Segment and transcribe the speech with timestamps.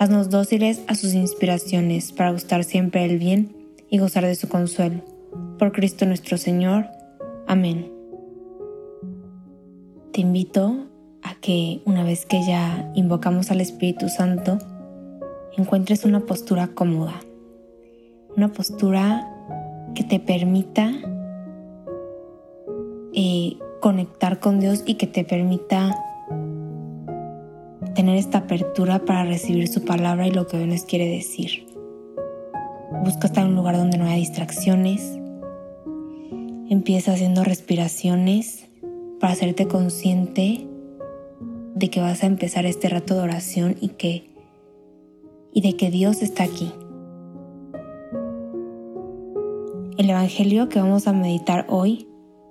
[0.00, 3.54] Haznos dóciles a sus inspiraciones para gustar siempre del bien
[3.90, 5.02] y gozar de su consuelo.
[5.58, 6.86] Por Cristo nuestro Señor.
[7.46, 7.92] Amén.
[10.14, 10.86] Te invito
[11.22, 14.56] a que una vez que ya invocamos al Espíritu Santo,
[15.58, 17.20] encuentres una postura cómoda,
[18.38, 19.30] una postura
[19.94, 20.92] que te permita
[23.12, 25.94] eh, conectar con Dios y que te permita
[28.00, 31.66] tener esta apertura para recibir su palabra y lo que hoy nos quiere decir.
[33.04, 35.18] Busca estar en un lugar donde no haya distracciones.
[36.70, 38.66] Empieza haciendo respiraciones
[39.20, 40.66] para hacerte consciente
[41.74, 44.30] de que vas a empezar este rato de oración y que
[45.52, 46.72] y de que Dios está aquí.
[49.98, 52.08] El evangelio que vamos a meditar hoy,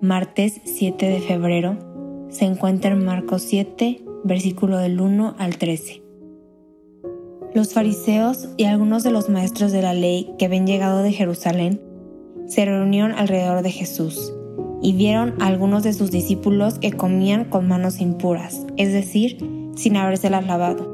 [0.00, 1.76] martes 7 de febrero,
[2.28, 6.02] se encuentra en Marcos 7 versículo del 1 al 13.
[7.54, 11.80] Los fariseos y algunos de los maestros de la ley que habían llegado de Jerusalén
[12.46, 14.32] se reunieron alrededor de Jesús
[14.80, 19.38] y vieron a algunos de sus discípulos que comían con manos impuras, es decir,
[19.76, 20.90] sin habérselas lavado.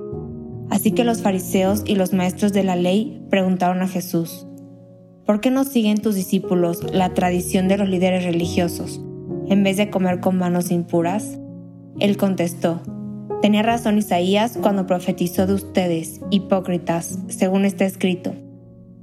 [0.70, 4.46] Así que los fariseos y los maestros de la ley preguntaron a Jesús,
[5.24, 9.00] ¿por qué no siguen tus discípulos la tradición de los líderes religiosos
[9.48, 11.38] en vez de comer con manos impuras?
[11.98, 12.82] Él contestó,
[13.41, 18.34] Tenía razón Isaías cuando profetizó de ustedes, hipócritas, según está escrito.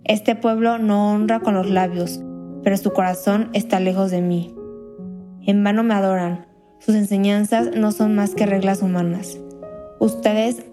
[0.03, 2.19] Este pueblo no honra con los labios,
[2.61, 4.53] pero su corazón está lejos de mí.
[5.45, 6.47] En vano me adoran,
[6.79, 9.39] sus enseñanzas no son más que reglas humanas.
[9.99, 10.65] Ustedes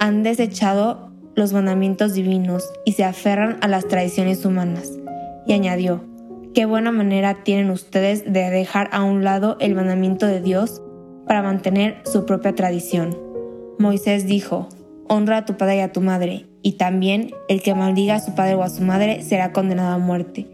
[0.00, 4.90] han desechado los mandamientos divinos y se aferran a las tradiciones humanas.
[5.46, 6.02] Y añadió,
[6.54, 10.82] qué buena manera tienen ustedes de dejar a un lado el mandamiento de Dios
[11.26, 13.16] para mantener su propia tradición.
[13.78, 14.68] Moisés dijo,
[15.08, 18.34] honra a tu padre y a tu madre, y también el que maldiga a su
[18.34, 20.46] padre o a su madre será condenado a muerte.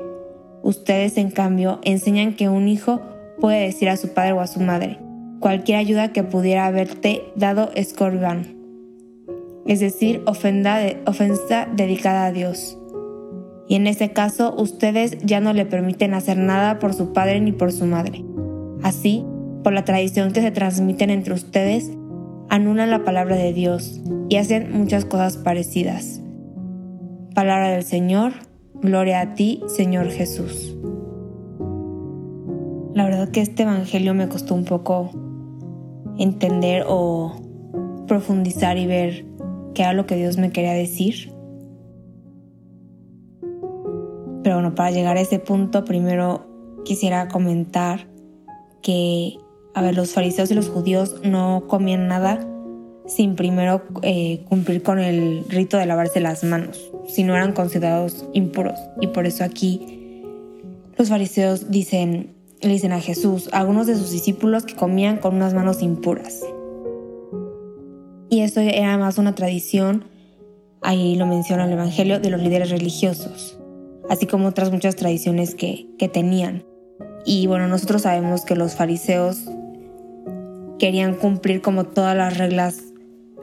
[0.62, 3.00] Ustedes, en cambio, enseñan que un hijo
[3.40, 4.98] puede decir a su padre o a su madre,
[5.40, 8.56] cualquier ayuda que pudiera haberte dado es corbán,
[9.66, 12.78] es decir, ofensa dedicada a Dios.
[13.68, 17.52] Y en ese caso, ustedes ya no le permiten hacer nada por su padre ni
[17.52, 18.24] por su madre.
[18.82, 19.24] Así,
[19.62, 21.90] por la tradición que se transmiten entre ustedes,
[22.48, 26.20] anulan la palabra de Dios y hacen muchas cosas parecidas.
[27.34, 28.32] Palabra del Señor,
[28.74, 30.76] gloria a ti, Señor Jesús.
[32.94, 35.10] La verdad que este Evangelio me costó un poco
[36.18, 37.34] entender o
[38.06, 39.24] profundizar y ver
[39.74, 41.32] qué era lo que Dios me quería decir.
[44.42, 46.46] Pero bueno, para llegar a ese punto, primero
[46.84, 48.08] quisiera comentar
[48.82, 49.38] que
[49.74, 52.46] a ver, los fariseos y los judíos no comían nada
[53.06, 58.26] sin primero eh, cumplir con el rito de lavarse las manos, si no eran considerados
[58.32, 58.78] impuros.
[59.00, 60.22] Y por eso aquí
[60.96, 65.54] los fariseos dicen, le dicen a Jesús, algunos de sus discípulos que comían con unas
[65.54, 66.42] manos impuras.
[68.28, 70.04] Y eso era más una tradición,
[70.80, 73.58] ahí lo menciona el Evangelio, de los líderes religiosos,
[74.08, 76.64] así como otras muchas tradiciones que, que tenían.
[77.24, 79.44] Y bueno, nosotros sabemos que los fariseos
[80.78, 82.82] querían cumplir como todas las reglas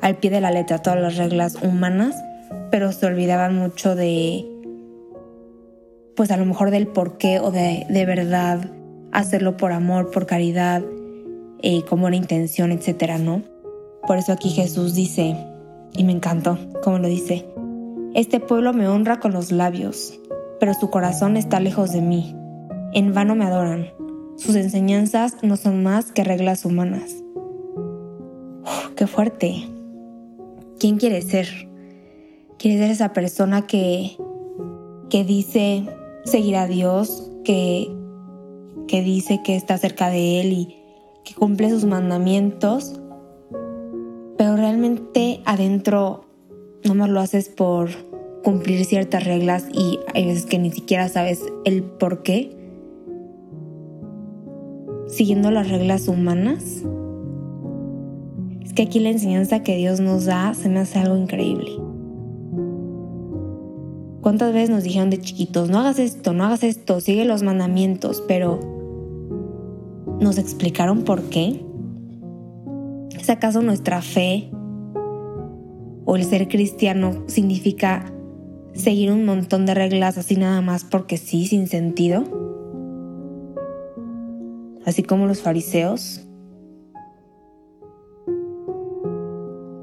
[0.01, 2.15] al pie de la letra, todas las reglas humanas,
[2.71, 4.45] pero se olvidaban mucho de,
[6.15, 8.59] pues a lo mejor del por qué o de, de verdad
[9.11, 10.83] hacerlo por amor, por caridad,
[11.61, 13.43] eh, como una intención, etcétera, ¿no?
[14.07, 15.35] Por eso aquí Jesús dice,
[15.93, 17.45] y me encantó como lo dice,
[18.15, 20.19] este pueblo me honra con los labios,
[20.59, 22.35] pero su corazón está lejos de mí.
[22.93, 23.89] En vano me adoran.
[24.37, 27.23] Sus enseñanzas no son más que reglas humanas
[28.99, 29.63] qué fuerte.
[30.77, 31.47] ¿Quién quiere ser?
[32.57, 34.17] ¿Quiere ser esa persona que,
[35.09, 35.85] que dice
[36.25, 37.89] seguir a Dios, que,
[38.89, 40.77] que dice que está cerca de Él y
[41.23, 42.99] que cumple sus mandamientos,
[44.37, 46.25] pero realmente adentro
[46.83, 47.89] no más lo haces por
[48.43, 52.53] cumplir ciertas reglas y hay veces que ni siquiera sabes el por qué?
[55.09, 56.83] Siguiendo las reglas humanas
[58.79, 61.69] que aquí la enseñanza que Dios nos da se me hace algo increíble.
[64.21, 68.23] ¿Cuántas veces nos dijeron de chiquitos, no hagas esto, no hagas esto, sigue los mandamientos,
[68.25, 68.57] pero
[70.21, 71.61] ¿nos explicaron por qué?
[73.19, 74.49] ¿Es acaso nuestra fe
[76.05, 78.13] o el ser cristiano significa
[78.71, 82.48] seguir un montón de reglas así nada más porque sí, sin sentido?
[84.89, 86.25] Así como los fariseos.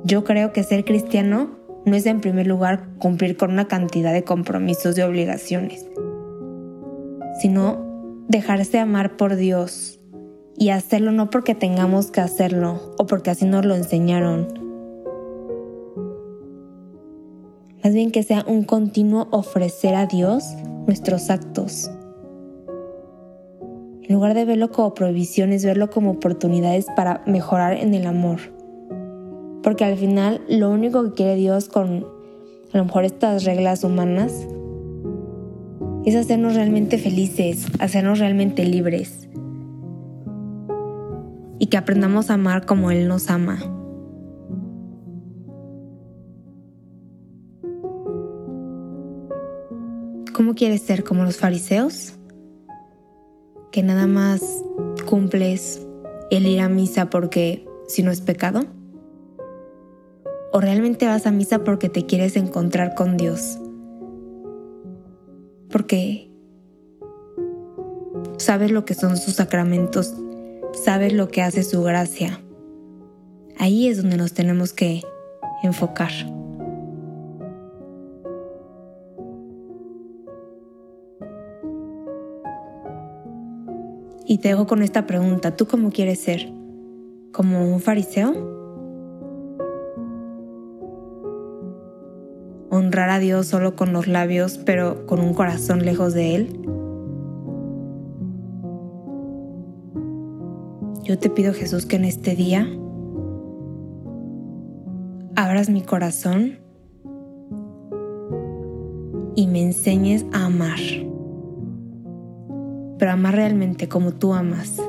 [0.03, 4.25] Yo creo que ser cristiano no es en primer lugar cumplir con una cantidad de
[4.25, 5.87] compromisos y obligaciones,
[7.41, 10.00] sino dejarse amar por Dios
[10.58, 14.49] y hacerlo no porque tengamos que hacerlo o porque así nos lo enseñaron.
[17.85, 20.43] Más bien que sea un continuo ofrecer a Dios
[20.88, 21.93] nuestros actos.
[24.08, 28.38] En lugar de verlo como prohibiciones, verlo como oportunidades para mejorar en el amor.
[29.64, 32.06] Porque al final lo único que quiere Dios con
[32.73, 34.47] a lo mejor estas reglas humanas
[36.05, 39.29] es hacernos realmente felices, hacernos realmente libres.
[41.59, 43.59] Y que aprendamos a amar como Él nos ama.
[50.32, 52.16] ¿Cómo quieres ser como los fariseos?
[53.76, 54.40] Que nada más
[55.06, 55.87] cumples
[56.31, 58.62] el ir a misa porque si no es pecado.
[60.50, 63.58] ¿O realmente vas a misa porque te quieres encontrar con Dios?
[65.69, 66.31] Porque
[68.38, 70.14] sabes lo que son sus sacramentos,
[70.73, 72.40] sabes lo que hace su gracia.
[73.58, 75.02] Ahí es donde nos tenemos que
[75.62, 76.12] enfocar.
[84.26, 86.52] Y te dejo con esta pregunta, ¿tú cómo quieres ser?
[87.32, 88.56] ¿Como un fariseo?
[92.76, 96.61] honrar a Dios solo con los labios, pero con un corazón lejos de Él?
[101.02, 102.69] Yo te pido Jesús que en este día
[105.37, 106.58] abras mi corazón
[109.37, 110.78] y me enseñes a amar,
[112.99, 114.81] pero amar realmente como tú amas.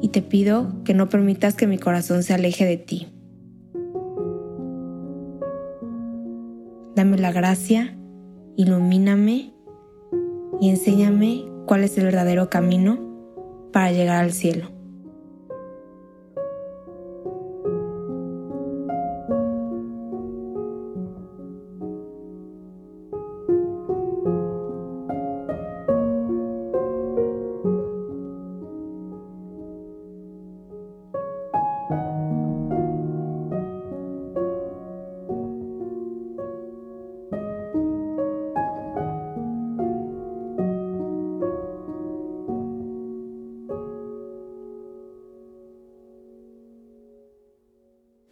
[0.00, 3.08] Y te pido que no permitas que mi corazón se aleje de ti.
[6.94, 7.96] Dame la gracia,
[8.56, 9.54] ilumíname
[10.60, 12.98] y enséñame cuál es el verdadero camino
[13.72, 14.77] para llegar al cielo.